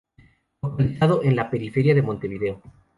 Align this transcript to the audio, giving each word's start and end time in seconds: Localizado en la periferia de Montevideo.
Localizado 0.63 1.21
en 1.21 1.35
la 1.35 1.51
periferia 1.51 1.93
de 1.93 2.01
Montevideo. 2.01 2.61